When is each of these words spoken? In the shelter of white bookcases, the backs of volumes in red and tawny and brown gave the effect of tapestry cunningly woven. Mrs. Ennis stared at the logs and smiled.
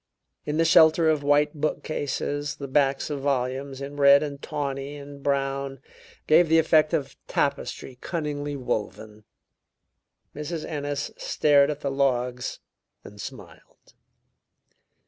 In 0.47 0.57
the 0.57 0.65
shelter 0.65 1.11
of 1.11 1.21
white 1.21 1.53
bookcases, 1.53 2.55
the 2.55 2.67
backs 2.67 3.11
of 3.11 3.19
volumes 3.19 3.81
in 3.81 3.97
red 3.97 4.23
and 4.23 4.41
tawny 4.41 4.95
and 4.95 5.21
brown 5.21 5.79
gave 6.25 6.49
the 6.49 6.57
effect 6.57 6.91
of 6.91 7.15
tapestry 7.27 7.99
cunningly 8.01 8.55
woven. 8.55 9.25
Mrs. 10.35 10.65
Ennis 10.65 11.11
stared 11.17 11.69
at 11.69 11.81
the 11.81 11.91
logs 11.91 12.61
and 13.03 13.21
smiled. 13.21 13.93